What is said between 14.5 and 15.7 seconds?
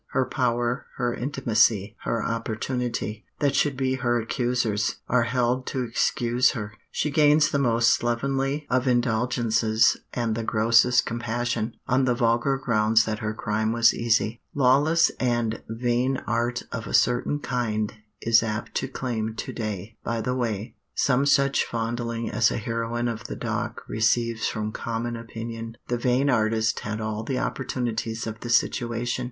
Lawless and